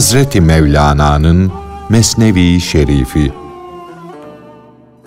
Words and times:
Hazreti 0.00 0.40
Mevlana'nın 0.40 1.52
Mesnevi 1.88 2.60
Şerifi. 2.60 3.32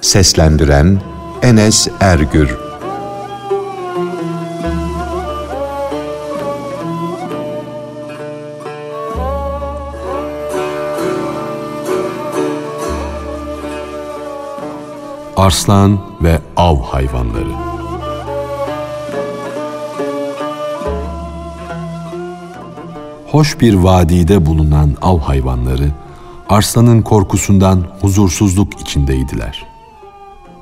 Seslendiren 0.02 1.02
Enes 1.42 1.88
Ergür. 2.00 2.58
Arslan 15.38 16.00
ve 16.24 16.40
Av 16.58 16.82
Hayvanları 16.82 17.63
Hoş 23.34 23.62
bir 23.62 23.74
vadide 23.74 24.46
bulunan 24.46 24.98
av 25.02 25.20
hayvanları, 25.20 25.92
arslanın 26.50 27.02
korkusundan 27.02 27.86
huzursuzluk 28.02 28.82
içindeydiler. 28.82 29.66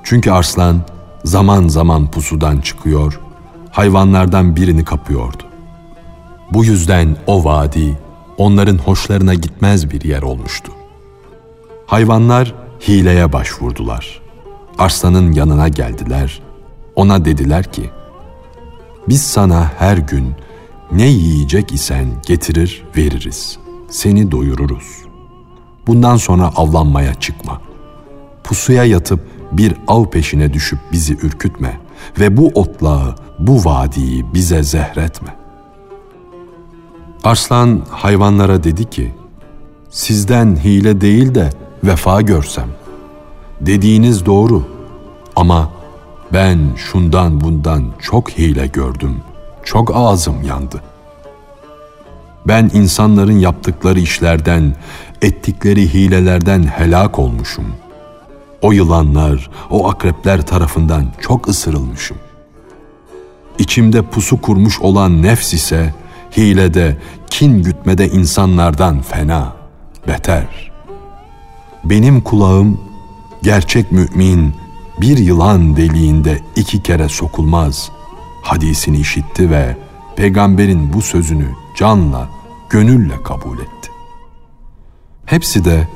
Çünkü 0.03 0.31
arslan 0.31 0.81
zaman 1.23 1.67
zaman 1.67 2.11
pusudan 2.11 2.57
çıkıyor, 2.57 3.19
hayvanlardan 3.71 4.55
birini 4.55 4.85
kapıyordu. 4.85 5.43
Bu 6.53 6.65
yüzden 6.65 7.17
o 7.27 7.43
vadi 7.43 7.99
onların 8.37 8.77
hoşlarına 8.77 9.33
gitmez 9.33 9.91
bir 9.91 10.01
yer 10.01 10.21
olmuştu. 10.21 10.71
Hayvanlar 11.85 12.55
hileye 12.87 13.33
başvurdular. 13.33 14.21
Arslanın 14.77 15.31
yanına 15.31 15.67
geldiler. 15.67 16.41
Ona 16.95 17.25
dediler 17.25 17.71
ki, 17.71 17.89
biz 19.07 19.21
sana 19.21 19.71
her 19.79 19.97
gün 19.97 20.35
ne 20.91 21.07
yiyecek 21.07 21.73
isen 21.73 22.07
getirir 22.25 22.83
veririz. 22.97 23.57
Seni 23.89 24.31
doyururuz. 24.31 24.97
Bundan 25.87 26.17
sonra 26.17 26.51
avlanmaya 26.55 27.13
çıkma. 27.13 27.61
Pusuya 28.43 28.83
yatıp 28.85 29.19
bir 29.51 29.75
av 29.87 30.05
peşine 30.05 30.53
düşüp 30.53 30.79
bizi 30.91 31.13
ürkütme 31.13 31.79
ve 32.19 32.37
bu 32.37 32.47
otlağı, 32.47 33.15
bu 33.39 33.65
vadiyi 33.65 34.25
bize 34.33 34.63
zehretme. 34.63 35.35
Arslan 37.23 37.81
hayvanlara 37.89 38.63
dedi 38.63 38.89
ki, 38.89 39.13
sizden 39.89 40.55
hile 40.55 41.01
değil 41.01 41.35
de 41.35 41.49
vefa 41.83 42.21
görsem. 42.21 42.67
Dediğiniz 43.61 44.25
doğru 44.25 44.63
ama 45.35 45.71
ben 46.33 46.59
şundan 46.75 47.41
bundan 47.41 47.85
çok 48.01 48.29
hile 48.29 48.67
gördüm, 48.67 49.15
çok 49.63 49.95
ağzım 49.95 50.43
yandı. 50.43 50.81
Ben 52.47 52.71
insanların 52.73 53.39
yaptıkları 53.39 53.99
işlerden, 53.99 54.75
ettikleri 55.21 55.93
hilelerden 55.93 56.63
helak 56.63 57.19
olmuşum. 57.19 57.65
O 58.61 58.71
yılanlar, 58.71 59.49
o 59.69 59.89
akrepler 59.89 60.45
tarafından 60.45 61.05
çok 61.19 61.47
ısırılmışım. 61.47 62.17
İçimde 63.59 64.01
pusu 64.01 64.41
kurmuş 64.41 64.79
olan 64.79 65.23
nefs 65.23 65.53
ise 65.53 65.93
hilede, 66.37 66.97
kin 67.29 67.63
gütmede 67.63 68.07
insanlardan 68.07 69.01
fena, 69.01 69.53
beter. 70.07 70.71
Benim 71.83 72.21
kulağım 72.21 72.81
gerçek 73.43 73.91
mümin 73.91 74.53
bir 75.01 75.17
yılan 75.17 75.77
deliğinde 75.77 76.39
iki 76.55 76.83
kere 76.83 77.09
sokulmaz 77.09 77.91
hadisini 78.41 78.97
işitti 78.97 79.49
ve 79.49 79.77
peygamberin 80.15 80.93
bu 80.93 81.01
sözünü 81.01 81.47
canla, 81.77 82.29
gönülle 82.69 83.23
kabul 83.23 83.59
etti. 83.59 83.91
Hepsi 85.25 85.65
de 85.65 85.87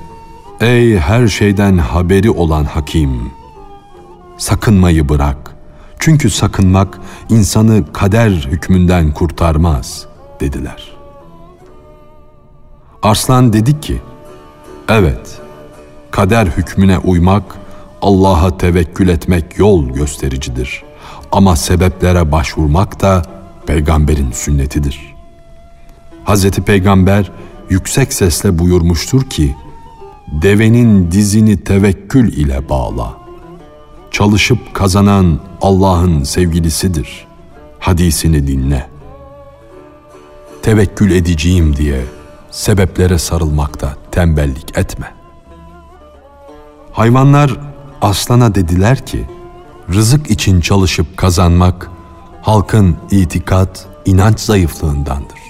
ey 0.62 0.98
her 0.98 1.28
şeyden 1.28 1.78
haberi 1.78 2.32
olan 2.32 2.64
hakim 2.64 3.32
sakınmayı 4.38 5.10
bırak. 5.10 5.56
Çünkü 6.00 6.30
sakınmak 6.30 7.00
insanı 7.30 7.94
kader 7.94 8.30
hükmünden 8.30 9.14
kurtarmaz 9.14 10.06
dediler. 10.40 10.96
Arslan 13.04 13.54
dedi 13.54 13.80
ki, 13.80 14.02
evet 14.90 15.42
kader 16.12 16.46
hükmüne 16.46 16.98
uymak, 16.98 17.44
Allah'a 18.02 18.58
tevekkül 18.58 19.10
etmek 19.10 19.60
yol 19.60 19.90
göstericidir. 19.90 20.84
Ama 21.36 21.56
sebeplere 21.56 22.32
başvurmak 22.32 23.02
da 23.02 23.26
peygamberin 23.66 24.32
sünnetidir.'' 24.32 25.16
Hazreti 26.26 26.62
Peygamber 26.62 27.32
yüksek 27.70 28.14
sesle 28.14 28.60
buyurmuştur 28.60 29.24
ki, 29.24 29.56
devenin 30.42 31.12
dizini 31.12 31.64
tevekkül 31.64 32.34
ile 32.34 32.70
bağla. 32.70 33.18
Çalışıp 34.12 34.74
kazanan 34.74 35.40
Allah'ın 35.62 36.24
sevgilisidir. 36.24 37.28
Hadisini 37.80 38.48
dinle. 38.48 38.90
Tevekkül 40.62 41.12
edeceğim 41.12 41.76
diye 41.76 42.06
sebeplere 42.52 43.18
sarılmakta 43.18 43.96
tembellik 44.12 44.78
etme. 44.78 45.14
Hayvanlar 46.92 47.60
aslana 48.02 48.56
dediler 48.56 49.06
ki, 49.06 49.26
rızık 49.94 50.32
için 50.32 50.62
çalışıp 50.62 51.18
kazanmak 51.18 51.90
halkın 52.42 52.98
itikat, 53.12 53.88
inanç 54.06 54.40
zayıflığındandır 54.40 55.46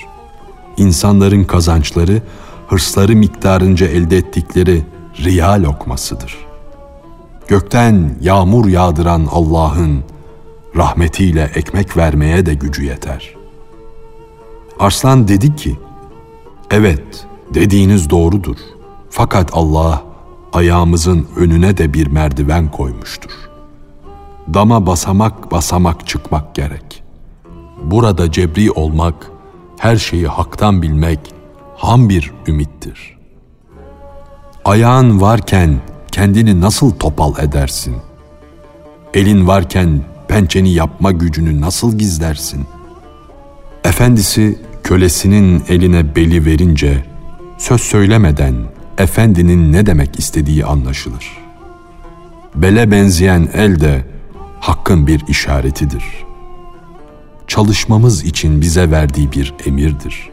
insanların 0.78 1.44
kazançları 1.44 2.22
hırsları 2.68 3.16
miktarınca 3.16 3.88
elde 3.88 4.18
ettikleri 4.18 4.86
riya 5.24 5.52
lokmasıdır. 5.52 6.38
Gökten 7.48 8.16
yağmur 8.22 8.68
yağdıran 8.68 9.28
Allah'ın 9.32 10.04
rahmetiyle 10.76 11.52
ekmek 11.56 11.98
vermeye 11.98 12.46
de 12.46 12.54
gücü 12.54 12.84
yeter. 12.84 13.36
Arslan 14.80 15.28
dedi 15.28 15.56
ki, 15.56 15.80
evet 16.72 17.28
dediğiniz 17.54 18.10
doğrudur. 18.10 18.58
Fakat 19.10 19.50
Allah 19.54 20.04
ayağımızın 20.54 21.28
önüne 21.36 21.78
de 21.78 21.94
bir 21.94 22.08
merdiven 22.08 22.72
koymuştur. 22.72 23.32
Dama 24.54 24.86
basamak 24.86 25.52
basamak 25.52 26.08
çıkmak 26.08 26.56
gerek. 26.56 27.04
Burada 27.84 28.32
cebri 28.32 28.72
olmak 28.72 29.32
her 29.80 29.98
şeyi 29.98 30.28
haktan 30.28 30.82
bilmek 30.82 31.20
ham 31.78 32.10
bir 32.10 32.32
ümittir. 32.48 33.18
Ayağın 34.66 35.22
varken 35.22 35.80
kendini 36.12 36.62
nasıl 36.62 36.92
topal 36.92 37.34
edersin? 37.40 37.96
Elin 39.14 39.48
varken 39.48 40.02
pençeni 40.28 40.74
yapma 40.74 41.12
gücünü 41.12 41.62
nasıl 41.62 41.98
gizlersin? 41.98 42.66
Efendisi 43.84 44.60
kölesinin 44.84 45.64
eline 45.70 46.16
beli 46.16 46.46
verince 46.46 47.06
söz 47.58 47.82
söylemeden 47.82 48.56
efendinin 48.98 49.74
ne 49.74 49.86
demek 49.86 50.20
istediği 50.20 50.66
anlaşılır. 50.66 51.38
Bele 52.56 52.92
benzeyen 52.92 53.50
el 53.54 53.80
de 53.80 54.15
hakkın 54.66 55.08
bir 55.08 55.28
işaretidir.'' 55.28 56.26
çalışmamız 57.48 58.24
için 58.24 58.62
bize 58.62 58.92
verdiği 58.92 59.32
bir 59.32 59.54
emirdir. 59.66 60.30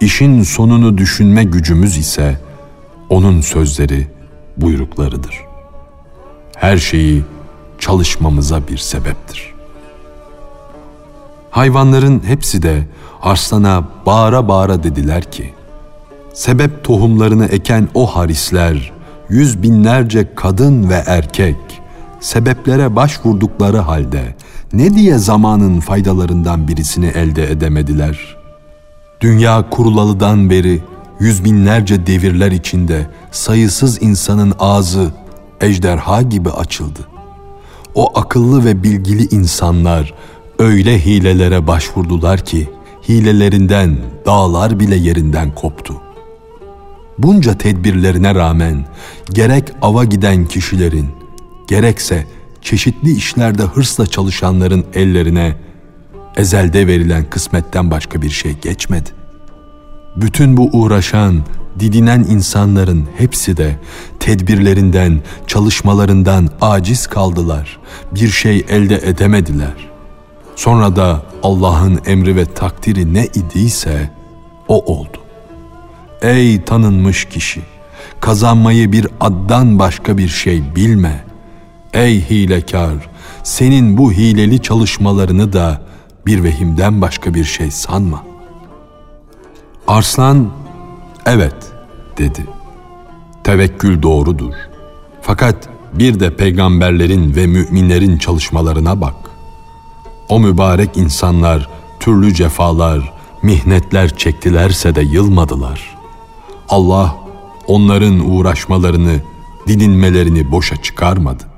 İşin 0.00 0.42
sonunu 0.42 0.98
düşünme 0.98 1.44
gücümüz 1.44 1.96
ise 1.98 2.40
onun 3.08 3.40
sözleri, 3.40 4.08
buyruklarıdır. 4.56 5.40
Her 6.56 6.76
şeyi 6.76 7.22
çalışmamıza 7.78 8.68
bir 8.68 8.78
sebeptir. 8.78 9.54
Hayvanların 11.50 12.22
hepsi 12.26 12.62
de 12.62 12.86
arslana 13.22 13.88
bağıra 14.06 14.48
bağıra 14.48 14.82
dediler 14.82 15.32
ki, 15.32 15.54
sebep 16.32 16.84
tohumlarını 16.84 17.46
eken 17.46 17.88
o 17.94 18.06
harisler, 18.16 18.92
yüz 19.28 19.62
binlerce 19.62 20.34
kadın 20.34 20.90
ve 20.90 21.02
erkek, 21.06 21.56
sebeplere 22.24 22.96
başvurdukları 22.96 23.78
halde 23.78 24.34
ne 24.72 24.94
diye 24.94 25.18
zamanın 25.18 25.80
faydalarından 25.80 26.68
birisini 26.68 27.06
elde 27.06 27.50
edemediler? 27.50 28.36
Dünya 29.20 29.70
kurulalıdan 29.70 30.50
beri 30.50 30.82
yüz 31.20 31.44
binlerce 31.44 32.06
devirler 32.06 32.52
içinde 32.52 33.06
sayısız 33.30 34.02
insanın 34.02 34.54
ağzı 34.58 35.12
ejderha 35.60 36.22
gibi 36.22 36.50
açıldı. 36.50 37.00
O 37.94 38.18
akıllı 38.18 38.64
ve 38.64 38.82
bilgili 38.82 39.34
insanlar 39.34 40.14
öyle 40.58 41.04
hilelere 41.04 41.66
başvurdular 41.66 42.40
ki 42.44 42.70
hilelerinden 43.08 43.96
dağlar 44.26 44.80
bile 44.80 44.96
yerinden 44.96 45.54
koptu. 45.54 45.94
Bunca 47.18 47.58
tedbirlerine 47.58 48.34
rağmen 48.34 48.84
gerek 49.30 49.72
ava 49.82 50.04
giden 50.04 50.46
kişilerin 50.46 51.23
gerekse 51.68 52.26
çeşitli 52.62 53.16
işlerde 53.16 53.62
hırsla 53.62 54.06
çalışanların 54.06 54.84
ellerine 54.94 55.56
ezelde 56.36 56.86
verilen 56.86 57.30
kısmetten 57.30 57.90
başka 57.90 58.22
bir 58.22 58.30
şey 58.30 58.52
geçmedi. 58.62 59.10
Bütün 60.16 60.56
bu 60.56 60.70
uğraşan, 60.72 61.42
didinen 61.78 62.20
insanların 62.20 63.06
hepsi 63.16 63.56
de 63.56 63.78
tedbirlerinden, 64.20 65.22
çalışmalarından 65.46 66.50
aciz 66.60 67.06
kaldılar. 67.06 67.78
Bir 68.12 68.28
şey 68.28 68.66
elde 68.68 69.00
edemediler. 69.04 69.90
Sonra 70.56 70.96
da 70.96 71.22
Allah'ın 71.42 72.00
emri 72.06 72.36
ve 72.36 72.44
takdiri 72.44 73.14
ne 73.14 73.26
idiyse 73.26 74.10
o 74.68 74.94
oldu. 74.94 75.18
Ey 76.22 76.62
tanınmış 76.62 77.24
kişi! 77.24 77.62
Kazanmayı 78.20 78.92
bir 78.92 79.06
addan 79.20 79.78
başka 79.78 80.18
bir 80.18 80.28
şey 80.28 80.62
bilme. 80.76 81.24
Ey 81.94 82.30
hilekar! 82.30 83.08
Senin 83.42 83.96
bu 83.96 84.12
hileli 84.12 84.62
çalışmalarını 84.62 85.52
da 85.52 85.82
bir 86.26 86.44
vehimden 86.44 87.00
başka 87.00 87.34
bir 87.34 87.44
şey 87.44 87.70
sanma. 87.70 88.22
Arslan, 89.86 90.50
evet 91.26 91.54
dedi. 92.18 92.46
Tevekkül 93.44 94.02
doğrudur. 94.02 94.54
Fakat 95.22 95.68
bir 95.92 96.20
de 96.20 96.36
peygamberlerin 96.36 97.36
ve 97.36 97.46
müminlerin 97.46 98.18
çalışmalarına 98.18 99.00
bak. 99.00 99.14
O 100.28 100.40
mübarek 100.40 100.96
insanlar 100.96 101.68
türlü 102.00 102.34
cefalar, 102.34 103.12
mihnetler 103.42 104.16
çektilerse 104.16 104.94
de 104.94 105.02
yılmadılar. 105.02 105.96
Allah 106.68 107.16
onların 107.66 108.30
uğraşmalarını, 108.30 109.20
didinmelerini 109.66 110.50
boşa 110.50 110.82
çıkarmadı. 110.82 111.53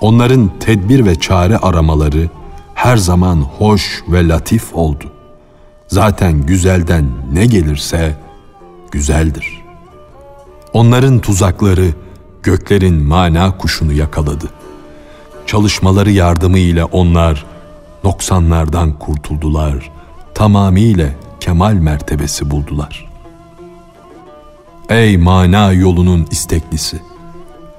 Onların 0.00 0.50
tedbir 0.60 1.06
ve 1.06 1.20
çare 1.20 1.56
aramaları 1.56 2.28
her 2.74 2.96
zaman 2.96 3.36
hoş 3.36 4.02
ve 4.08 4.28
latif 4.28 4.74
oldu. 4.74 5.04
Zaten 5.88 6.46
güzelden 6.46 7.04
ne 7.32 7.46
gelirse 7.46 8.16
güzeldir. 8.90 9.62
Onların 10.72 11.18
tuzakları 11.18 11.94
göklerin 12.42 13.02
mana 13.02 13.58
kuşunu 13.58 13.92
yakaladı. 13.92 14.46
Çalışmaları 15.46 16.10
yardımıyla 16.10 16.84
onlar 16.84 17.46
noksanlardan 18.04 18.92
kurtuldular, 18.98 19.90
tamamıyla 20.34 21.08
kemal 21.40 21.72
mertebesi 21.72 22.50
buldular. 22.50 23.10
Ey 24.88 25.16
mana 25.16 25.72
yolunun 25.72 26.26
isteklisi! 26.30 27.00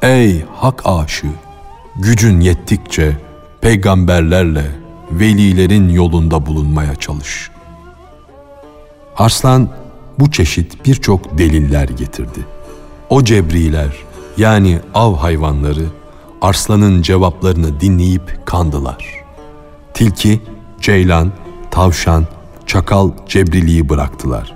Ey 0.02 0.46
hak 0.56 0.82
aşığı! 0.86 1.51
Gücün 2.02 2.40
yettikçe 2.40 3.18
peygamberlerle, 3.62 4.66
velilerin 5.12 5.90
yolunda 5.90 6.46
bulunmaya 6.46 6.96
çalış. 6.96 7.52
Arslan 9.18 9.70
bu 10.20 10.32
çeşit 10.32 10.86
birçok 10.86 11.38
deliller 11.38 11.90
getirdi. 11.90 12.46
O 13.10 13.24
cebriler 13.24 13.90
yani 14.38 14.80
av 14.94 15.16
hayvanları 15.16 15.86
arslanın 16.42 17.02
cevaplarını 17.02 17.80
dinleyip 17.80 18.46
kandılar. 18.46 19.06
Tilki, 19.94 20.42
ceylan, 20.80 21.32
tavşan, 21.72 22.28
çakal 22.66 23.12
cebriliği 23.28 23.90
bıraktılar. 23.90 24.54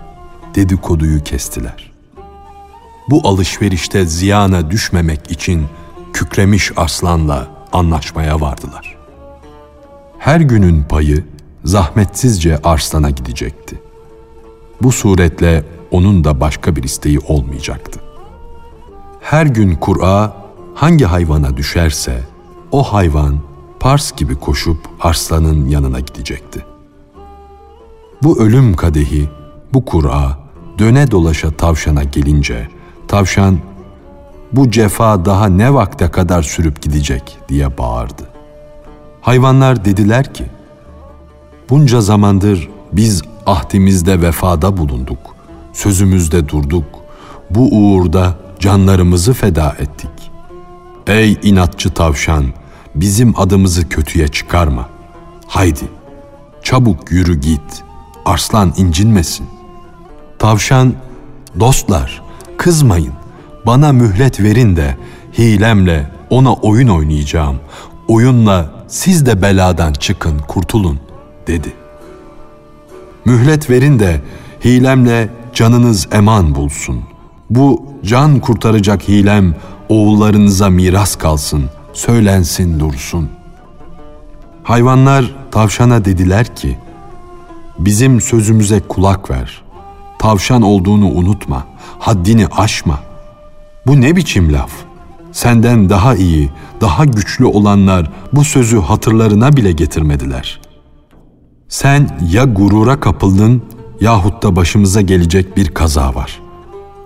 Dedikoduyu 0.56 1.24
kestiler. 1.24 1.92
Bu 3.10 3.28
alışverişte 3.28 4.06
ziyana 4.06 4.72
düşmemek 4.72 5.32
için 5.32 5.66
kükremiş 6.16 6.72
aslanla 6.76 7.48
anlaşmaya 7.72 8.42
vardılar. 8.42 8.96
Her 10.20 10.40
günün 10.40 10.84
payı 10.84 11.24
zahmetsizce 11.64 12.60
arslana 12.64 13.10
gidecekti. 13.10 13.82
Bu 14.82 14.92
suretle 14.92 15.64
onun 15.92 16.24
da 16.24 16.40
başka 16.40 16.76
bir 16.76 16.84
isteği 16.84 17.20
olmayacaktı. 17.20 18.00
Her 19.22 19.46
gün 19.46 19.76
Kur'a 19.76 20.34
hangi 20.76 21.06
hayvana 21.06 21.58
düşerse 21.58 22.24
o 22.72 22.84
hayvan 22.84 23.40
Pars 23.80 24.12
gibi 24.12 24.36
koşup 24.36 24.78
arslanın 25.02 25.68
yanına 25.68 26.00
gidecekti. 26.00 26.66
Bu 28.24 28.40
ölüm 28.40 28.74
kadehi, 28.74 29.30
bu 29.74 29.86
Kur'a 29.86 30.40
döne 30.80 31.12
dolaşa 31.12 31.52
tavşana 31.52 32.04
gelince 32.04 32.68
tavşan 33.08 33.60
bu 34.52 34.72
cefa 34.72 35.26
daha 35.26 35.48
ne 35.48 35.74
vakte 35.74 36.12
kadar 36.12 36.44
sürüp 36.44 36.82
gidecek 36.82 37.38
diye 37.50 37.78
bağırdı. 37.78 38.24
Hayvanlar 39.22 39.86
dediler 39.86 40.34
ki, 40.34 40.46
bunca 41.70 42.02
zamandır 42.02 42.70
biz 42.92 43.22
ahdimizde 43.46 44.22
vefada 44.22 44.78
bulunduk, 44.78 45.36
sözümüzde 45.74 46.50
durduk, 46.50 46.86
bu 47.50 47.70
uğurda 47.72 48.36
canlarımızı 48.60 49.34
feda 49.34 49.76
ettik. 49.80 50.32
Ey 51.08 51.38
inatçı 51.44 51.94
tavşan, 51.94 52.46
bizim 52.96 53.40
adımızı 53.40 53.90
kötüye 53.90 54.28
çıkarma. 54.28 54.90
Haydi, 55.48 55.86
çabuk 56.64 57.12
yürü 57.12 57.40
git, 57.40 57.84
arslan 58.26 58.74
incinmesin. 58.78 59.48
Tavşan, 60.40 60.94
dostlar, 61.60 62.22
kızmayın, 62.58 63.14
bana 63.66 63.94
mühlet 63.94 64.40
verin 64.40 64.76
de 64.76 64.98
hilemle 65.38 66.12
ona 66.30 66.54
oyun 66.54 66.88
oynayacağım. 66.88 67.56
Oyunla 68.08 68.72
siz 68.88 69.26
de 69.26 69.42
beladan 69.42 69.94
çıkın, 69.94 70.40
kurtulun 70.40 71.00
dedi. 71.48 71.74
Mühlet 73.26 73.70
verin 73.70 74.00
de 74.00 74.22
hilemle 74.66 75.30
canınız 75.54 76.08
eman 76.12 76.56
bulsun. 76.56 77.02
Bu 77.50 77.86
can 78.04 78.40
kurtaracak 78.40 79.08
hilem 79.08 79.56
oğullarınıza 79.90 80.70
miras 80.70 81.16
kalsın, 81.16 81.64
söylensin 81.94 82.80
dursun. 82.80 83.30
Hayvanlar 84.64 85.36
tavşana 85.52 86.06
dediler 86.06 86.56
ki, 86.56 86.78
bizim 87.80 88.22
sözümüze 88.22 88.80
kulak 88.80 89.30
ver. 89.30 89.63
Tavşan 90.20 90.62
olduğunu 90.62 91.08
unutma, 91.08 91.68
haddini 92.00 92.48
aşma. 92.48 93.00
Bu 93.88 94.01
ne 94.01 94.15
biçim 94.15 94.54
laf? 94.54 94.72
Senden 95.32 95.89
daha 95.89 96.15
iyi, 96.15 96.50
daha 96.82 97.06
güçlü 97.06 97.46
olanlar 97.46 98.12
bu 98.34 98.44
sözü 98.44 98.80
hatırlarına 98.80 99.58
bile 99.58 99.72
getirmediler. 99.72 100.62
Sen 101.68 102.20
ya 102.32 102.44
gurura 102.44 103.00
kapıldın 103.00 103.62
yahut 104.01 104.44
da 104.44 104.56
başımıza 104.56 105.01
gelecek 105.01 105.58
bir 105.58 105.68
kaza 105.68 106.15
var. 106.15 106.42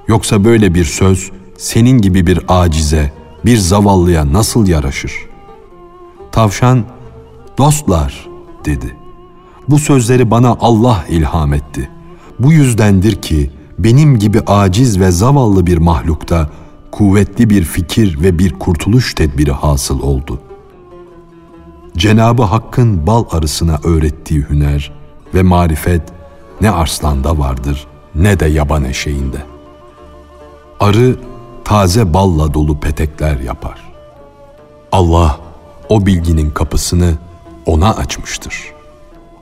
Yoksa 0.08 0.44
böyle 0.44 0.74
bir 0.74 0.86
söz 0.86 1.32
senin 1.58 2.02
gibi 2.02 2.28
bir 2.28 2.40
acize, 2.48 3.14
bir 3.46 3.58
zavallıya 3.58 4.34
nasıl 4.34 4.68
yaraşır? 4.68 5.14
Tavşan, 6.32 6.84
dostlar 7.58 8.28
dedi. 8.66 8.96
Bu 9.68 9.80
sözleri 9.80 10.32
bana 10.32 10.58
Allah 10.60 11.06
ilham 11.10 11.54
etti. 11.54 11.90
Bu 12.40 12.52
yüzdendir 12.52 13.16
ki 13.16 13.52
benim 13.80 14.20
gibi 14.20 14.42
aciz 14.48 15.00
ve 15.00 15.12
zavallı 15.12 15.68
bir 15.68 15.78
mahlukta 15.78 16.50
kuvvetli 16.92 17.50
bir 17.50 17.64
fikir 17.64 18.22
ve 18.22 18.40
bir 18.40 18.54
kurtuluş 18.54 19.14
tedbiri 19.14 19.52
hasıl 19.52 20.02
oldu. 20.02 20.40
Cenabı 21.98 22.44
Hakk'ın 22.44 23.08
bal 23.08 23.26
arısına 23.32 23.80
öğrettiği 23.84 24.46
hüner 24.50 24.92
ve 25.34 25.44
marifet 25.44 26.02
ne 26.62 26.72
arslanda 26.72 27.38
vardır 27.38 27.88
ne 28.16 28.40
de 28.40 28.46
yaban 28.46 28.84
eşeğinde. 28.84 29.38
Arı 30.80 31.20
taze 31.66 32.14
balla 32.14 32.54
dolu 32.54 32.80
petekler 32.80 33.40
yapar. 33.40 33.80
Allah 34.92 35.40
o 35.90 36.06
bilginin 36.06 36.52
kapısını 36.52 37.14
ona 37.66 37.96
açmıştır. 37.96 38.74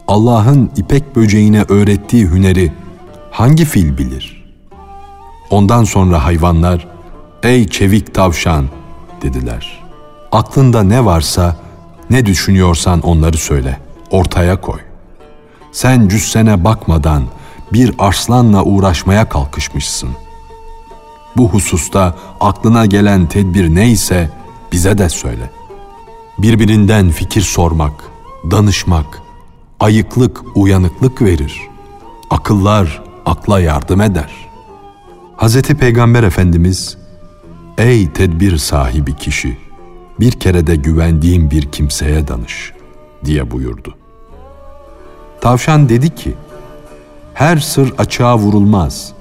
Allah'ın 0.07 0.71
ipek 0.77 1.15
böceğine 1.15 1.65
öğrettiği 1.69 2.25
hüneri 2.25 2.73
hangi 3.31 3.65
fil 3.65 3.97
bilir? 3.97 4.43
Ondan 5.49 5.83
sonra 5.83 6.25
hayvanlar 6.25 6.87
Ey 7.43 7.67
çevik 7.67 8.13
tavşan 8.13 8.65
dediler. 9.21 9.83
Aklında 10.31 10.83
ne 10.83 11.05
varsa, 11.05 11.55
ne 12.09 12.25
düşünüyorsan 12.25 13.01
onları 13.01 13.37
söyle, 13.37 13.79
ortaya 14.11 14.61
koy. 14.61 14.79
Sen 15.71 16.07
cüssene 16.07 16.63
bakmadan 16.63 17.23
bir 17.73 17.91
arslanla 17.99 18.63
uğraşmaya 18.63 19.29
kalkışmışsın. 19.29 20.09
Bu 21.37 21.49
hususta 21.49 22.15
aklına 22.39 22.85
gelen 22.85 23.27
tedbir 23.27 23.75
neyse 23.75 24.29
bize 24.71 24.97
de 24.97 25.09
söyle. 25.09 25.51
Birbirinden 26.37 27.09
fikir 27.09 27.41
sormak, 27.41 27.93
danışmak, 28.51 29.21
ayıklık, 29.79 30.41
uyanıklık 30.55 31.21
verir. 31.21 31.61
Akıllar 32.29 33.03
akla 33.25 33.59
yardım 33.59 34.01
eder. 34.01 34.31
Hz. 35.37 35.61
Peygamber 35.61 36.23
Efendimiz 36.23 36.97
Ey 37.77 38.11
tedbir 38.11 38.57
sahibi 38.57 39.15
kişi, 39.15 39.57
bir 40.19 40.31
kere 40.31 40.67
de 40.67 40.75
güvendiğim 40.75 41.51
bir 41.51 41.61
kimseye 41.61 42.27
danış 42.27 42.73
diye 43.25 43.51
buyurdu. 43.51 43.95
Tavşan 45.41 45.89
dedi 45.89 46.15
ki, 46.15 46.33
Her 47.33 47.57
sır 47.57 47.93
açığa 47.97 48.37
vurulmaz. 48.37 49.13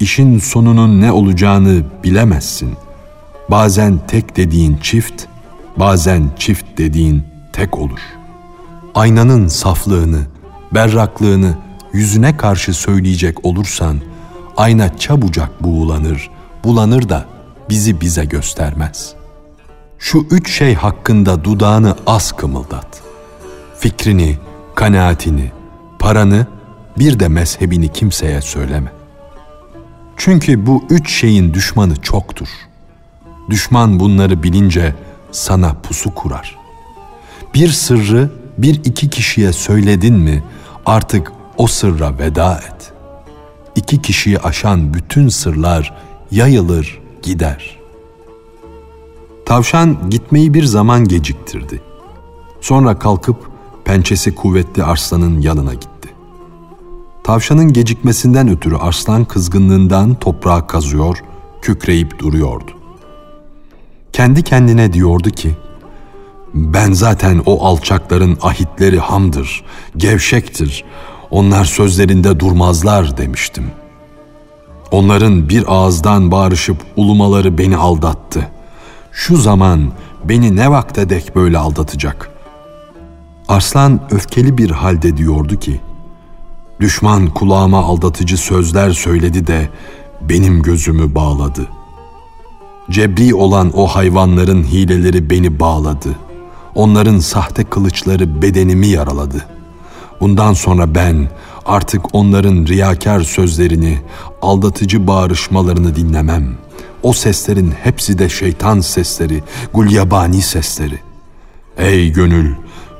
İşin 0.00 0.38
sonunun 0.38 1.00
ne 1.00 1.12
olacağını 1.12 1.82
bilemezsin. 2.04 2.72
Bazen 3.50 4.00
tek 4.06 4.36
dediğin 4.36 4.76
çift, 4.76 5.24
bazen 5.76 6.30
çift 6.38 6.64
dediğin 6.78 7.22
tek 7.52 7.78
olur. 7.78 8.00
Aynanın 8.94 9.48
saflığını, 9.48 10.20
berraklığını 10.74 11.54
yüzüne 11.92 12.36
karşı 12.36 12.74
söyleyecek 12.74 13.44
olursan, 13.44 14.00
ayna 14.56 14.98
çabucak 14.98 15.64
buğulanır, 15.64 16.30
bulanır 16.64 17.08
da 17.08 17.37
bizi 17.68 18.00
bize 18.00 18.24
göstermez. 18.24 19.14
Şu 19.98 20.26
üç 20.30 20.50
şey 20.50 20.74
hakkında 20.74 21.44
dudağını 21.44 21.96
az 22.06 22.32
kımıldat. 22.32 23.02
Fikrini, 23.78 24.38
kanaatini, 24.74 25.52
paranı, 25.98 26.46
bir 26.98 27.20
de 27.20 27.28
mezhebini 27.28 27.92
kimseye 27.92 28.40
söyleme. 28.40 28.92
Çünkü 30.16 30.66
bu 30.66 30.84
üç 30.90 31.10
şeyin 31.10 31.54
düşmanı 31.54 31.96
çoktur. 31.96 32.48
Düşman 33.50 34.00
bunları 34.00 34.42
bilince 34.42 34.94
sana 35.32 35.74
pusu 35.74 36.14
kurar. 36.14 36.58
Bir 37.54 37.68
sırrı 37.68 38.30
bir 38.58 38.74
iki 38.84 39.10
kişiye 39.10 39.52
söyledin 39.52 40.14
mi 40.14 40.42
artık 40.86 41.32
o 41.56 41.66
sırra 41.66 42.18
veda 42.18 42.54
et. 42.54 42.92
İki 43.76 44.02
kişiyi 44.02 44.38
aşan 44.38 44.94
bütün 44.94 45.28
sırlar 45.28 45.94
yayılır 46.30 47.00
gider. 47.22 47.78
Tavşan 49.46 50.10
gitmeyi 50.10 50.54
bir 50.54 50.64
zaman 50.64 51.04
geciktirdi. 51.04 51.82
Sonra 52.60 52.98
kalkıp 52.98 53.36
pençesi 53.84 54.34
kuvvetli 54.34 54.84
arslanın 54.84 55.40
yanına 55.40 55.74
gitti. 55.74 56.08
Tavşanın 57.24 57.72
gecikmesinden 57.72 58.48
ötürü 58.48 58.76
arslan 58.76 59.24
kızgınlığından 59.24 60.14
toprağa 60.14 60.66
kazıyor, 60.66 61.22
kükreyip 61.62 62.18
duruyordu. 62.18 62.70
Kendi 64.12 64.42
kendine 64.42 64.92
diyordu 64.92 65.30
ki, 65.30 65.56
ben 66.54 66.92
zaten 66.92 67.42
o 67.46 67.66
alçakların 67.66 68.38
ahitleri 68.42 68.98
hamdır, 68.98 69.64
gevşektir, 69.96 70.84
onlar 71.30 71.64
sözlerinde 71.64 72.40
durmazlar 72.40 73.16
demiştim. 73.16 73.70
Onların 74.90 75.48
bir 75.48 75.64
ağızdan 75.68 76.30
bağırışıp 76.30 76.76
ulumaları 76.96 77.58
beni 77.58 77.76
aldattı. 77.76 78.48
Şu 79.12 79.36
zaman 79.36 79.92
beni 80.24 80.56
ne 80.56 80.70
vakte 80.70 81.08
dek 81.08 81.36
böyle 81.36 81.58
aldatacak? 81.58 82.30
Arslan 83.48 84.00
öfkeli 84.10 84.58
bir 84.58 84.70
halde 84.70 85.16
diyordu 85.16 85.56
ki, 85.56 85.80
Düşman 86.80 87.26
kulağıma 87.26 87.84
aldatıcı 87.84 88.36
sözler 88.36 88.90
söyledi 88.90 89.46
de 89.46 89.68
benim 90.20 90.62
gözümü 90.62 91.14
bağladı. 91.14 91.66
Cebri 92.90 93.34
olan 93.34 93.72
o 93.74 93.86
hayvanların 93.86 94.64
hileleri 94.64 95.30
beni 95.30 95.60
bağladı. 95.60 96.08
Onların 96.74 97.18
sahte 97.18 97.64
kılıçları 97.64 98.42
bedenimi 98.42 98.86
yaraladı. 98.86 99.46
Bundan 100.20 100.52
sonra 100.52 100.94
ben 100.94 101.28
artık 101.68 102.14
onların 102.14 102.66
riyakar 102.66 103.20
sözlerini, 103.20 103.98
aldatıcı 104.42 105.06
bağrışmalarını 105.06 105.96
dinlemem. 105.96 106.58
O 107.02 107.12
seslerin 107.12 107.74
hepsi 107.82 108.18
de 108.18 108.28
şeytan 108.28 108.80
sesleri, 108.80 109.42
gulyabani 109.74 110.42
sesleri. 110.42 110.98
Ey 111.78 112.12
gönül, 112.12 112.54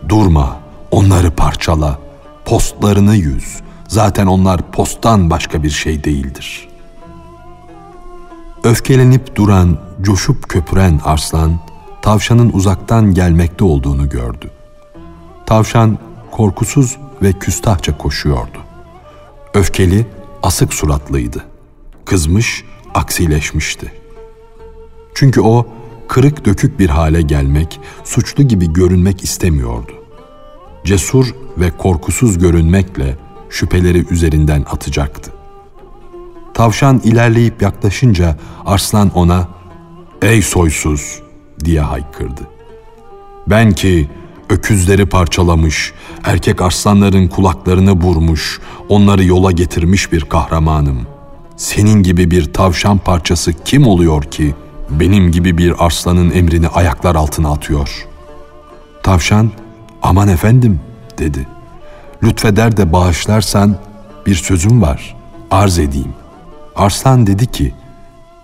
durma, 0.08 0.56
onları 0.90 1.30
parçala, 1.30 1.98
postlarını 2.44 3.14
yüz. 3.14 3.60
Zaten 3.88 4.26
onlar 4.26 4.70
posttan 4.72 5.30
başka 5.30 5.62
bir 5.62 5.70
şey 5.70 6.04
değildir. 6.04 6.68
Öfkelenip 8.64 9.36
duran, 9.36 9.78
coşup 10.02 10.48
köpüren 10.48 11.00
arslan, 11.04 11.60
tavşanın 12.02 12.50
uzaktan 12.52 13.14
gelmekte 13.14 13.64
olduğunu 13.64 14.08
gördü. 14.08 14.50
Tavşan 15.46 15.98
korkusuz 16.30 16.96
ve 17.22 17.32
küstahça 17.32 17.98
koşuyordu. 17.98 18.58
Öfkeli, 19.54 20.06
asık 20.42 20.74
suratlıydı. 20.74 21.44
Kızmış, 22.04 22.64
aksileşmişti. 22.94 23.92
Çünkü 25.14 25.40
o 25.40 25.66
kırık 26.08 26.44
dökük 26.44 26.78
bir 26.78 26.88
hale 26.88 27.22
gelmek, 27.22 27.80
suçlu 28.04 28.42
gibi 28.42 28.72
görünmek 28.72 29.24
istemiyordu. 29.24 29.92
Cesur 30.84 31.34
ve 31.58 31.70
korkusuz 31.70 32.38
görünmekle 32.38 33.16
şüpheleri 33.50 34.06
üzerinden 34.10 34.64
atacaktı. 34.70 35.32
Tavşan 36.54 37.00
ilerleyip 37.04 37.62
yaklaşınca 37.62 38.36
Arslan 38.66 39.10
ona 39.14 39.48
"Ey 40.22 40.42
soysuz!" 40.42 41.22
diye 41.64 41.80
haykırdı. 41.80 42.42
Ben 43.46 43.72
ki 43.72 44.08
öküzleri 44.50 45.06
parçalamış, 45.06 45.92
erkek 46.24 46.62
arslanların 46.62 47.28
kulaklarını 47.28 47.92
vurmuş, 47.92 48.60
onları 48.88 49.24
yola 49.24 49.52
getirmiş 49.52 50.12
bir 50.12 50.20
kahramanım. 50.20 51.06
Senin 51.56 52.02
gibi 52.02 52.30
bir 52.30 52.52
tavşan 52.52 52.98
parçası 52.98 53.52
kim 53.64 53.86
oluyor 53.86 54.22
ki 54.22 54.54
benim 54.90 55.32
gibi 55.32 55.58
bir 55.58 55.84
arslanın 55.86 56.30
emrini 56.30 56.68
ayaklar 56.68 57.14
altına 57.14 57.50
atıyor? 57.52 58.06
Tavşan, 59.02 59.50
aman 60.02 60.28
efendim 60.28 60.80
dedi. 61.18 61.46
Lütfeder 62.22 62.76
de 62.76 62.92
bağışlarsan 62.92 63.76
bir 64.26 64.34
sözüm 64.34 64.82
var, 64.82 65.16
arz 65.50 65.78
edeyim. 65.78 66.12
Arslan 66.76 67.26
dedi 67.26 67.46
ki, 67.46 67.74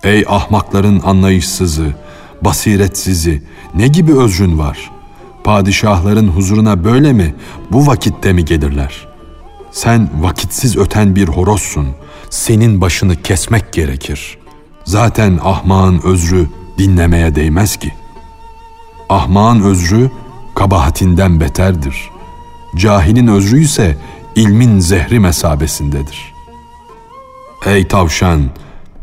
ey 0.05 0.25
ahmakların 0.29 1.01
anlayışsızı, 1.05 1.95
basiretsizi, 2.43 3.43
ne 3.75 3.89
gibi 3.89 4.19
özrün 4.19 4.59
var? 4.59 4.94
Padişahların 5.45 6.29
huzuruna 6.29 6.85
böyle 6.85 7.13
mi, 7.13 7.35
bu 7.71 7.87
vakitte 7.87 8.33
mi 8.33 8.45
gelirler? 8.45 9.09
Sen 9.73 10.11
vakitsiz 10.23 10.77
öten 10.77 11.17
bir 11.17 11.29
horozsun. 11.29 11.89
Senin 12.31 12.81
başını 12.81 13.23
kesmek 13.23 13.73
gerekir. 13.73 14.39
Zaten 14.85 15.41
ahmağın 15.45 16.01
özrü 16.05 16.49
dinlemeye 16.79 17.35
değmez 17.35 17.77
ki. 17.77 17.93
Ahmağın 19.09 19.61
özrü 19.61 20.11
kabahatinden 20.55 21.41
beterdir. 21.41 22.11
Cahilin 22.77 23.27
özrü 23.27 23.61
ise 23.61 23.97
ilmin 24.35 24.81
zehri 24.81 25.21
mesabesindedir. 25.21 26.35
Ey 27.67 27.89
tavşan, 27.89 28.43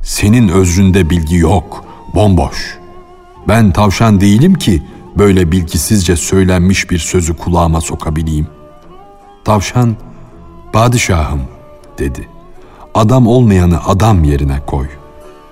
senin 0.01 0.47
özründe 0.47 1.09
bilgi 1.09 1.35
yok, 1.35 1.85
bomboş. 2.15 2.77
Ben 3.47 3.71
tavşan 3.71 4.21
değilim 4.21 4.53
ki 4.53 4.83
böyle 5.17 5.51
bilgisizce 5.51 6.15
söylenmiş 6.15 6.89
bir 6.89 6.99
sözü 6.99 7.37
kulağıma 7.37 7.81
sokabileyim. 7.81 8.47
Tavşan, 9.45 9.95
padişahım 10.73 11.41
dedi. 11.97 12.27
Adam 12.95 13.27
olmayanı 13.27 13.85
adam 13.85 14.23
yerine 14.23 14.59
koy. 14.67 14.87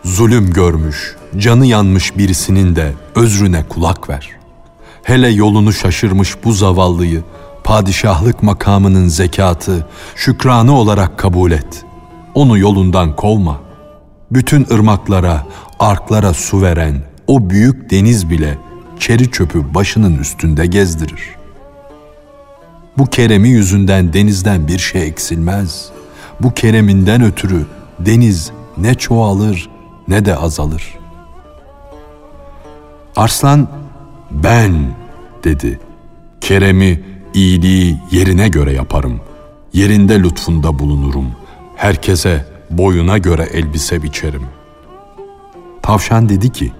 Zulüm 0.03 0.53
görmüş, 0.53 1.15
canı 1.37 1.65
yanmış 1.65 2.17
birisinin 2.17 2.75
de 2.75 2.93
özrüne 3.15 3.63
kulak 3.69 4.09
ver. 4.09 4.29
Hele 5.03 5.29
yolunu 5.29 5.73
şaşırmış 5.73 6.35
bu 6.43 6.51
zavallıyı 6.51 7.23
padişahlık 7.63 8.43
makamının 8.43 9.07
zekatı, 9.07 9.87
şükranı 10.15 10.77
olarak 10.77 11.17
kabul 11.17 11.51
et. 11.51 11.85
Onu 12.33 12.57
yolundan 12.57 13.15
kovma. 13.15 13.59
Bütün 14.31 14.67
ırmaklara, 14.71 15.45
arklara 15.79 16.33
su 16.33 16.61
veren 16.61 17.03
o 17.27 17.49
büyük 17.49 17.91
deniz 17.91 18.29
bile 18.29 18.57
çeri 18.99 19.31
çöpü 19.31 19.73
başının 19.73 20.17
üstünde 20.17 20.65
gezdirir. 20.65 21.35
Bu 22.97 23.05
keremi 23.05 23.49
yüzünden 23.49 24.13
denizden 24.13 24.67
bir 24.67 24.79
şey 24.79 25.07
eksilmez. 25.07 25.89
Bu 26.39 26.53
kereminden 26.53 27.23
ötürü 27.23 27.65
deniz 27.99 28.51
ne 28.77 28.95
çoğalır 28.95 29.69
ne 30.07 30.25
de 30.25 30.35
azalır. 30.35 30.97
Arslan 33.15 33.67
ben 34.31 34.95
dedi. 35.43 35.79
Keremi, 36.41 37.03
iyiliği 37.33 37.97
yerine 38.11 38.47
göre 38.47 38.73
yaparım. 38.73 39.21
Yerinde 39.73 40.23
lütfunda 40.23 40.79
bulunurum. 40.79 41.31
Herkese 41.75 42.45
boyuna 42.69 43.17
göre 43.17 43.49
elbise 43.53 44.03
biçerim. 44.03 44.43
Tavşan 45.81 46.29
dedi 46.29 46.51
ki, 46.51 46.71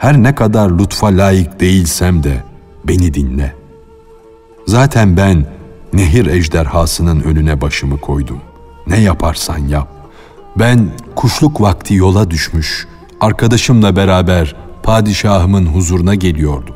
her 0.00 0.22
ne 0.22 0.34
kadar 0.34 0.70
lütfa 0.70 1.06
layık 1.06 1.60
değilsem 1.60 2.22
de 2.22 2.44
beni 2.84 3.14
dinle. 3.14 3.54
Zaten 4.66 5.16
ben 5.16 5.46
nehir 5.92 6.26
ejderhasının 6.26 7.20
önüne 7.20 7.60
başımı 7.60 8.00
koydum. 8.00 8.40
Ne 8.86 9.00
yaparsan 9.00 9.58
yap. 9.58 9.88
Ben 10.56 10.90
kuşluk 11.16 11.60
vakti 11.60 11.94
yola 11.94 12.30
düşmüş, 12.30 12.88
arkadaşımla 13.20 13.96
beraber 13.96 14.56
padişahımın 14.82 15.66
huzuruna 15.66 16.14
geliyordum. 16.14 16.74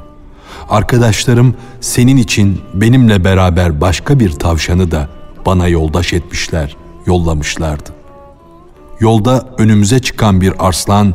Arkadaşlarım 0.68 1.54
senin 1.80 2.16
için 2.16 2.60
benimle 2.74 3.24
beraber 3.24 3.80
başka 3.80 4.20
bir 4.20 4.32
tavşanı 4.32 4.90
da 4.90 5.08
bana 5.46 5.68
yoldaş 5.68 6.12
etmişler, 6.12 6.76
yollamışlardı. 7.06 7.90
Yolda 9.00 9.48
önümüze 9.58 9.98
çıkan 9.98 10.40
bir 10.40 10.66
arslan 10.66 11.14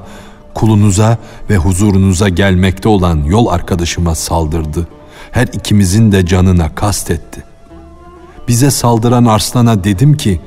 kulunuza 0.59 1.17
ve 1.49 1.57
huzurunuza 1.57 2.29
gelmekte 2.29 2.89
olan 2.89 3.23
yol 3.23 3.47
arkadaşıma 3.47 4.15
saldırdı. 4.15 4.87
Her 5.31 5.47
ikimizin 5.47 6.11
de 6.11 6.25
canına 6.25 6.75
kastetti. 6.75 7.43
Bize 8.47 8.71
saldıran 8.71 9.25
arslana 9.25 9.83
dedim 9.83 10.17
ki, 10.17 10.39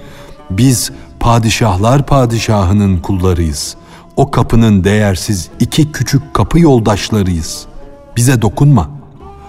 biz 0.50 0.90
padişahlar 1.20 2.06
padişahının 2.06 2.98
kullarıyız. 2.98 3.76
O 4.16 4.30
kapının 4.30 4.84
değersiz 4.84 5.48
iki 5.60 5.92
küçük 5.92 6.34
kapı 6.34 6.60
yoldaşlarıyız. 6.60 7.66
Bize 8.16 8.42
dokunma. 8.42 8.90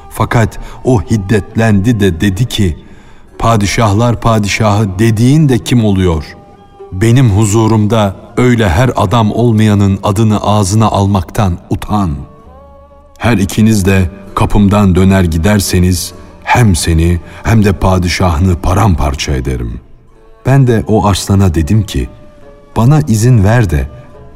Fakat 0.10 0.60
o 0.84 1.02
hiddetlendi 1.02 2.00
de 2.00 2.22
dedi 2.22 2.46
ki, 2.46 2.78
padişahlar 3.40 4.22
padişahı 4.22 5.00
dediğin 5.00 5.50
de 5.50 5.60
kim 5.60 5.86
oluyor? 5.86 6.24
Benim 6.92 7.30
huzurumda 7.30 8.23
öyle 8.38 8.70
her 8.70 8.92
adam 8.96 9.32
olmayanın 9.32 10.00
adını 10.04 10.42
ağzına 10.42 10.88
almaktan 10.88 11.58
utan. 11.70 12.12
Her 13.18 13.38
ikiniz 13.38 13.86
de 13.86 14.10
kapımdan 14.36 14.96
döner 14.96 15.24
giderseniz 15.24 16.14
hem 16.44 16.76
seni 16.76 17.20
hem 17.44 17.66
de 17.66 17.74
padişahını 17.74 18.56
paramparça 18.56 19.32
ederim. 19.32 19.80
Ben 20.46 20.68
de 20.68 20.84
o 20.88 21.06
arslana 21.06 21.54
dedim 21.54 21.84
ki, 21.84 22.10
bana 22.78 23.02
izin 23.02 23.44
ver 23.44 23.70
de 23.70 23.88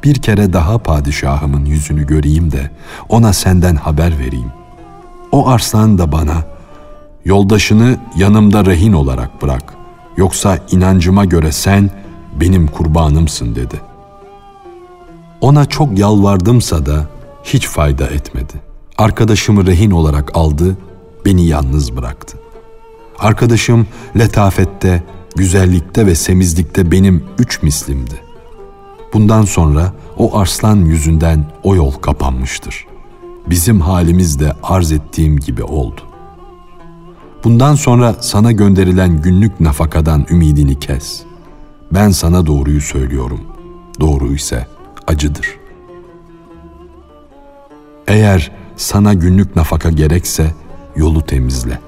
bir 0.04 0.14
kere 0.14 0.52
daha 0.52 0.78
padişahımın 0.78 1.64
yüzünü 1.64 2.06
göreyim 2.06 2.52
de 2.52 2.70
ona 3.08 3.32
senden 3.32 3.76
haber 3.76 4.18
vereyim. 4.18 4.52
O 5.32 5.48
arslan 5.48 5.98
da 5.98 6.12
bana, 6.12 6.44
yoldaşını 7.24 7.96
yanımda 8.16 8.66
rehin 8.66 8.92
olarak 8.92 9.42
bırak, 9.42 9.74
yoksa 10.16 10.58
inancıma 10.70 11.24
göre 11.24 11.52
sen 11.52 11.90
benim 12.40 12.66
kurbanımsın 12.66 13.54
dedi. 13.54 13.87
Ona 15.40 15.66
çok 15.66 15.98
yalvardımsa 15.98 16.86
da 16.86 17.06
hiç 17.42 17.68
fayda 17.68 18.06
etmedi. 18.06 18.52
Arkadaşımı 18.98 19.66
rehin 19.66 19.90
olarak 19.90 20.36
aldı, 20.36 20.76
beni 21.24 21.46
yalnız 21.46 21.96
bıraktı. 21.96 22.38
Arkadaşım 23.18 23.86
letafette, 24.18 25.02
güzellikte 25.36 26.06
ve 26.06 26.14
semizlikte 26.14 26.90
benim 26.90 27.24
üç 27.38 27.62
mislimdi. 27.62 28.14
Bundan 29.12 29.42
sonra 29.42 29.92
o 30.16 30.38
arslan 30.38 30.76
yüzünden 30.76 31.44
o 31.62 31.74
yol 31.76 31.92
kapanmıştır. 31.92 32.86
Bizim 33.46 33.80
halimiz 33.80 34.40
de 34.40 34.52
arz 34.62 34.92
ettiğim 34.92 35.36
gibi 35.36 35.62
oldu. 35.62 36.00
Bundan 37.44 37.74
sonra 37.74 38.14
sana 38.20 38.52
gönderilen 38.52 39.22
günlük 39.22 39.60
nafakadan 39.60 40.26
ümidini 40.30 40.78
kes. 40.78 41.22
Ben 41.92 42.10
sana 42.10 42.46
doğruyu 42.46 42.80
söylüyorum. 42.80 43.40
Doğru 44.00 44.34
ise 44.34 44.66
acıdır. 45.08 45.58
Eğer 48.08 48.50
sana 48.76 49.14
günlük 49.14 49.56
nafaka 49.56 49.90
gerekse 49.90 50.54
yolu 50.96 51.22
temizle. 51.22 51.78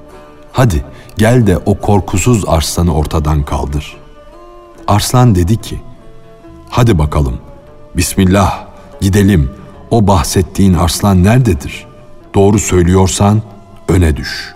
Hadi 0.52 0.84
gel 1.16 1.46
de 1.46 1.58
o 1.58 1.78
korkusuz 1.78 2.44
arslanı 2.46 2.94
ortadan 2.94 3.42
kaldır. 3.42 3.96
Arslan 4.86 5.34
dedi 5.34 5.56
ki, 5.56 5.80
hadi 6.68 6.98
bakalım, 6.98 7.38
Bismillah, 7.96 8.66
gidelim, 9.00 9.50
o 9.90 10.06
bahsettiğin 10.06 10.74
arslan 10.74 11.24
nerededir? 11.24 11.86
Doğru 12.34 12.58
söylüyorsan 12.58 13.42
öne 13.88 14.16
düş. 14.16 14.54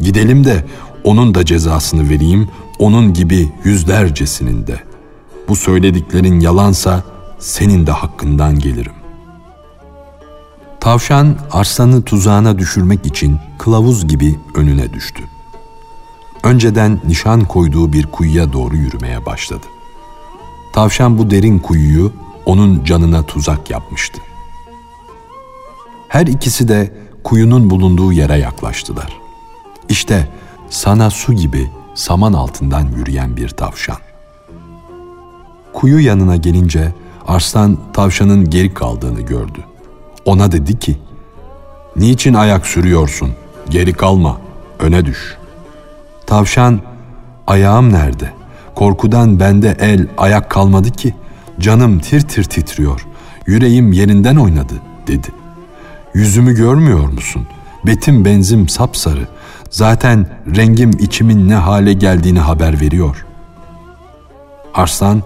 Gidelim 0.00 0.44
de 0.44 0.64
onun 1.04 1.34
da 1.34 1.44
cezasını 1.44 2.10
vereyim, 2.10 2.48
onun 2.78 3.12
gibi 3.12 3.52
yüzlercesinin 3.64 4.66
de. 4.66 4.80
Bu 5.48 5.56
söylediklerin 5.56 6.40
yalansa 6.40 7.13
senin 7.44 7.86
de 7.86 7.90
hakkından 7.90 8.58
gelirim. 8.58 8.92
Tavşan 10.80 11.36
arslanı 11.52 12.02
tuzağına 12.02 12.58
düşürmek 12.58 13.06
için 13.06 13.38
kılavuz 13.58 14.08
gibi 14.08 14.38
önüne 14.54 14.92
düştü. 14.92 15.22
Önceden 16.42 17.00
nişan 17.06 17.44
koyduğu 17.44 17.92
bir 17.92 18.06
kuyuya 18.06 18.52
doğru 18.52 18.76
yürümeye 18.76 19.26
başladı. 19.26 19.66
Tavşan 20.72 21.18
bu 21.18 21.30
derin 21.30 21.58
kuyuyu 21.58 22.12
onun 22.46 22.84
canına 22.84 23.22
tuzak 23.22 23.70
yapmıştı. 23.70 24.20
Her 26.08 26.26
ikisi 26.26 26.68
de 26.68 26.94
kuyunun 27.24 27.70
bulunduğu 27.70 28.12
yere 28.12 28.38
yaklaştılar. 28.38 29.16
İşte 29.88 30.28
sana 30.70 31.10
su 31.10 31.32
gibi 31.32 31.70
saman 31.94 32.32
altından 32.32 32.88
yürüyen 32.96 33.36
bir 33.36 33.48
tavşan. 33.48 33.98
Kuyu 35.72 36.00
yanına 36.00 36.36
gelince 36.36 36.92
arslan 37.26 37.78
tavşanın 37.92 38.50
geri 38.50 38.74
kaldığını 38.74 39.20
gördü. 39.20 39.58
Ona 40.24 40.52
dedi 40.52 40.78
ki, 40.78 40.98
''Niçin 41.96 42.34
ayak 42.34 42.66
sürüyorsun? 42.66 43.30
Geri 43.70 43.92
kalma, 43.92 44.40
öne 44.78 45.04
düş.'' 45.04 45.36
Tavşan, 46.26 46.80
''Ayağım 47.46 47.92
nerede? 47.92 48.32
Korkudan 48.74 49.40
bende 49.40 49.76
el, 49.80 50.06
ayak 50.18 50.50
kalmadı 50.50 50.90
ki. 50.90 51.14
Canım 51.60 51.98
tir 51.98 52.20
tir 52.20 52.44
titriyor, 52.44 53.06
yüreğim 53.46 53.92
yerinden 53.92 54.36
oynadı.'' 54.36 54.82
dedi. 55.06 55.28
''Yüzümü 56.14 56.54
görmüyor 56.54 57.08
musun? 57.08 57.46
Betim 57.86 58.24
benzim 58.24 58.68
sapsarı, 58.68 59.28
zaten 59.70 60.26
rengim 60.56 60.90
içimin 60.90 61.48
ne 61.48 61.54
hale 61.54 61.92
geldiğini 61.92 62.40
haber 62.40 62.80
veriyor.'' 62.80 63.26
Arslan, 64.74 65.22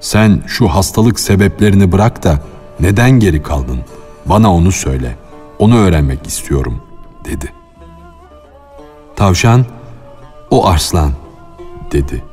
sen 0.00 0.42
şu 0.46 0.68
hastalık 0.68 1.20
sebeplerini 1.20 1.92
bırak 1.92 2.24
da 2.24 2.40
neden 2.80 3.10
geri 3.10 3.42
kaldın? 3.42 3.80
Bana 4.26 4.54
onu 4.54 4.72
söyle. 4.72 5.16
Onu 5.58 5.76
öğrenmek 5.76 6.26
istiyorum." 6.26 6.82
dedi. 7.24 7.52
Tavşan, 9.16 9.66
"O 10.50 10.66
arslan." 10.66 11.12
dedi. 11.92 12.24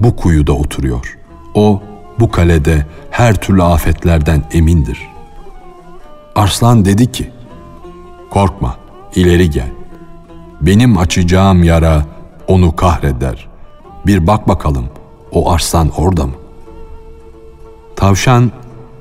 "Bu 0.00 0.16
kuyuda 0.16 0.52
oturuyor. 0.52 1.18
O 1.54 1.82
bu 2.18 2.30
kalede 2.30 2.86
her 3.10 3.34
türlü 3.34 3.62
afetlerden 3.62 4.42
emindir." 4.52 5.08
Arslan 6.34 6.84
dedi 6.84 7.12
ki, 7.12 7.30
"Korkma, 8.30 8.76
ileri 9.14 9.50
gel. 9.50 9.70
Benim 10.60 10.98
açacağım 10.98 11.62
yara 11.62 12.04
onu 12.48 12.76
kahreder. 12.76 13.48
Bir 14.06 14.26
bak 14.26 14.48
bakalım, 14.48 14.88
o 15.32 15.50
arslan 15.52 15.90
orada 15.96 16.26
mı?" 16.26 16.43
Tavşan, 17.96 18.52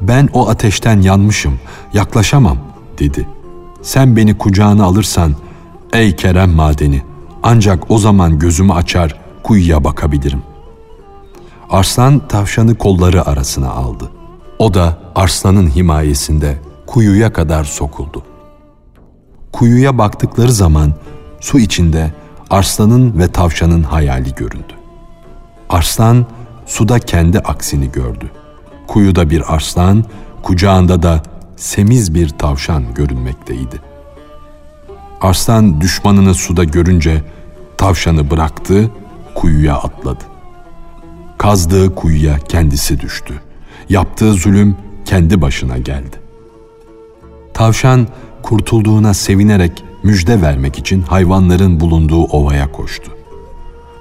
ben 0.02 0.30
o 0.34 0.50
ateşten 0.50 1.02
yanmışım, 1.02 1.60
yaklaşamam 1.94 2.58
dedi. 3.00 3.28
Sen 3.82 4.16
beni 4.16 4.38
kucağına 4.38 4.84
alırsan, 4.84 5.36
ey 5.94 6.16
Kerem 6.16 6.50
madeni, 6.50 7.02
ancak 7.44 7.92
o 7.92 7.98
zaman 7.98 8.40
gözümü 8.40 8.74
açar, 8.74 9.20
kuyuya 9.44 9.84
bakabilirim. 9.84 10.44
Arslan 11.70 12.28
tavşanı 12.28 12.76
kolları 12.76 13.28
arasına 13.28 13.70
aldı. 13.70 14.12
O 14.60 14.74
da 14.74 14.98
arslanın 15.16 15.70
himayesinde 15.70 16.58
kuyuya 16.88 17.34
kadar 17.34 17.64
sokuldu. 17.64 18.24
Kuyuya 19.52 19.98
baktıkları 19.98 20.52
zaman 20.52 20.94
su 21.40 21.60
içinde 21.60 22.14
arslanın 22.50 23.20
ve 23.20 23.28
tavşanın 23.28 23.84
hayali 23.84 24.36
göründü. 24.36 24.74
Arslan 25.70 26.26
suda 26.66 27.00
kendi 27.00 27.40
aksini 27.40 27.92
gördü.'' 27.92 28.43
Kuyuda 28.94 29.30
bir 29.30 29.54
arslan, 29.54 30.06
kucağında 30.44 31.04
da 31.04 31.24
semiz 31.56 32.16
bir 32.16 32.30
tavşan 32.30 32.94
görünmekteydi. 32.94 33.82
Arslan 35.22 35.82
düşmanını 35.82 36.34
suda 36.34 36.64
görünce 36.64 37.24
tavşanı 37.78 38.32
bıraktı, 38.32 38.92
kuyuya 39.36 39.76
atladı. 39.76 40.24
Kazdığı 41.38 41.96
kuyuya 41.96 42.40
kendisi 42.40 43.00
düştü. 43.00 43.34
Yaptığı 43.90 44.34
zulüm 44.34 44.78
kendi 45.06 45.42
başına 45.42 45.78
geldi. 45.78 46.18
Tavşan 47.54 48.08
kurtulduğuna 48.44 49.14
sevinerek 49.14 49.84
müjde 50.04 50.42
vermek 50.42 50.80
için 50.80 51.02
hayvanların 51.02 51.80
bulunduğu 51.80 52.24
ovaya 52.24 52.72
koştu. 52.72 53.12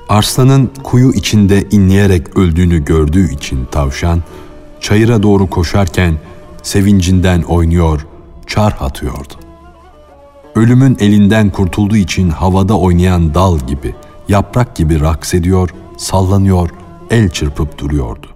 Arslanın 0.08 0.70
kuyu 0.82 1.12
içinde 1.12 1.64
inleyerek 1.70 2.36
öldüğünü 2.36 2.84
gördüğü 2.84 3.32
için 3.32 3.64
tavşan 3.70 4.22
çayıra 4.82 5.22
doğru 5.22 5.50
koşarken 5.50 6.14
sevincinden 6.62 7.42
oynuyor, 7.42 8.06
çar 8.46 8.76
atıyordu. 8.80 9.34
Ölümün 10.54 10.96
elinden 11.00 11.50
kurtulduğu 11.50 11.96
için 11.96 12.30
havada 12.30 12.78
oynayan 12.78 13.34
dal 13.34 13.58
gibi, 13.58 13.94
yaprak 14.28 14.76
gibi 14.76 15.00
raks 15.00 15.34
ediyor, 15.34 15.70
sallanıyor, 15.96 16.70
el 17.10 17.28
çırpıp 17.28 17.78
duruyordu. 17.78 18.26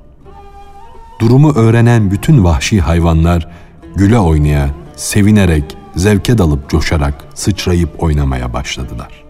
Durumu 1.21 1.53
öğrenen 1.53 2.11
bütün 2.11 2.45
vahşi 2.45 2.81
hayvanlar 2.81 3.49
güle 3.97 4.19
oynaya, 4.19 4.71
sevinerek, 4.97 5.77
zevke 5.97 6.39
dalıp 6.39 6.69
coşarak 6.71 7.15
sıçrayıp 7.35 8.03
oynamaya 8.03 8.53
başladılar. 8.53 9.25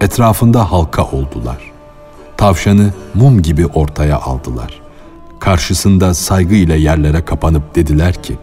Etrafında 0.00 0.72
halka 0.72 1.04
oldular. 1.04 1.72
Tavşanı 2.36 2.90
mum 3.14 3.42
gibi 3.42 3.66
ortaya 3.66 4.18
aldılar. 4.18 4.83
Karşısında 5.40 6.14
saygı 6.14 6.54
ile 6.54 6.76
yerlere 6.76 7.24
kapanıp 7.24 7.74
dediler 7.74 8.22
ki, 8.22 8.38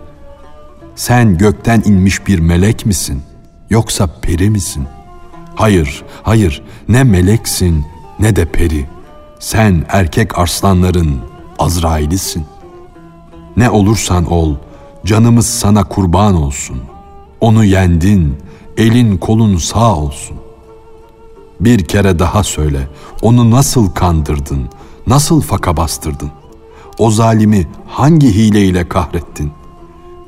sen 0.96 1.38
gökten 1.38 1.82
inmiş 1.86 2.28
bir 2.28 2.40
melek 2.40 2.86
misin 2.86 3.22
yoksa 3.70 4.10
peri 4.22 4.50
misin? 4.50 4.88
Hayır, 5.56 6.04
hayır 6.24 6.64
ne 6.90 7.04
meleksin 7.04 7.86
ne 8.20 8.36
de 8.36 8.46
peri. 8.46 8.86
Sen 9.40 9.86
erkek 9.90 10.40
arslanların 10.40 11.20
Azrail'isin. 11.60 12.46
Ne 13.58 13.70
olursan 13.70 14.32
ol, 14.32 14.56
canımız 15.06 15.46
sana 15.46 15.84
kurban 15.84 16.36
olsun. 16.36 16.82
Onu 17.42 17.66
yendin, 17.66 18.38
elin 18.78 19.18
kolun 19.18 19.58
sağ 19.58 19.96
olsun. 19.96 20.38
Bir 21.60 21.86
kere 21.86 22.20
daha 22.20 22.44
söyle, 22.44 22.88
onu 23.22 23.52
nasıl 23.52 23.90
kandırdın, 23.90 24.70
nasıl 25.08 25.42
faka 25.42 25.78
bastırdın? 25.78 26.32
O 27.02 27.12
zalimi 27.12 27.68
hangi 27.88 28.36
hileyle 28.36 28.90
kahrettin? 28.90 29.52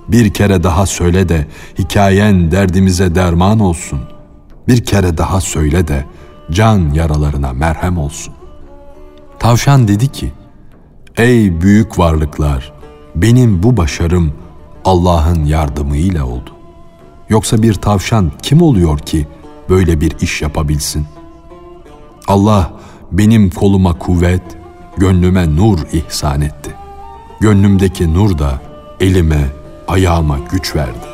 Bir 0.07 0.33
kere 0.33 0.63
daha 0.63 0.85
söyle 0.85 1.29
de 1.29 1.47
hikayen 1.79 2.51
derdimize 2.51 3.15
derman 3.15 3.59
olsun. 3.59 3.99
Bir 4.67 4.85
kere 4.85 5.17
daha 5.17 5.41
söyle 5.41 5.87
de 5.87 6.05
can 6.51 6.93
yaralarına 6.93 7.53
merhem 7.53 7.97
olsun. 7.97 8.33
Tavşan 9.39 9.87
dedi 9.87 10.07
ki, 10.07 10.31
Ey 11.17 11.61
büyük 11.61 11.99
varlıklar, 11.99 12.73
benim 13.15 13.63
bu 13.63 13.77
başarım 13.77 14.33
Allah'ın 14.85 15.45
yardımıyla 15.45 16.25
oldu. 16.25 16.49
Yoksa 17.29 17.61
bir 17.61 17.73
tavşan 17.73 18.31
kim 18.41 18.61
oluyor 18.61 18.99
ki 18.99 19.27
böyle 19.69 20.01
bir 20.01 20.19
iş 20.21 20.41
yapabilsin? 20.41 21.05
Allah 22.27 22.73
benim 23.11 23.49
koluma 23.49 23.93
kuvvet, 23.97 24.62
gönlüme 24.97 25.55
nur 25.55 25.79
ihsan 25.91 26.41
etti. 26.41 26.75
Gönlümdeki 27.39 28.13
nur 28.13 28.37
da 28.37 28.61
elime, 28.99 29.47
ayağıma 29.87 30.39
güç 30.51 30.75
verdi. 30.75 31.13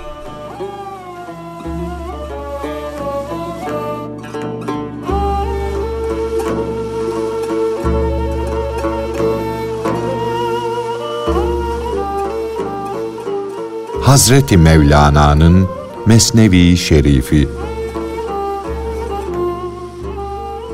Hazreti 14.02 14.58
Mevlana'nın 14.58 15.68
Mesnevi 16.06 16.78
Şerifi 16.78 17.50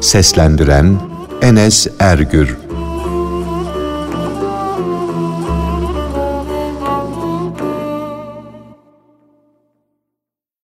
Seslendiren 0.02 1.00
Enes 1.42 1.88
Ergür 2.00 2.65